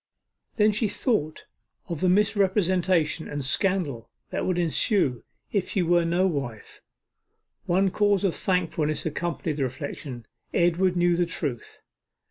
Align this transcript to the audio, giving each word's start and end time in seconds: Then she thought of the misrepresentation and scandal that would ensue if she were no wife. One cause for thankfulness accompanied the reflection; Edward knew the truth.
Then 0.55 0.71
she 0.71 0.89
thought 0.89 1.45
of 1.87 2.01
the 2.01 2.09
misrepresentation 2.09 3.27
and 3.27 3.45
scandal 3.45 4.09
that 4.31 4.47
would 4.47 4.57
ensue 4.57 5.23
if 5.51 5.69
she 5.69 5.83
were 5.83 6.05
no 6.05 6.25
wife. 6.25 6.81
One 7.67 7.91
cause 7.91 8.23
for 8.23 8.31
thankfulness 8.31 9.05
accompanied 9.05 9.57
the 9.57 9.63
reflection; 9.63 10.25
Edward 10.55 10.95
knew 10.95 11.15
the 11.15 11.27
truth. 11.27 11.81